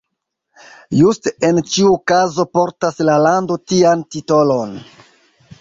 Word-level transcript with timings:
Juste 0.99 1.33
en 1.49 1.59
ĉiu 1.75 1.93
kazo 2.13 2.45
portas 2.59 2.99
la 3.11 3.21
lando 3.27 3.59
tian 3.73 4.03
titolon! 4.17 4.75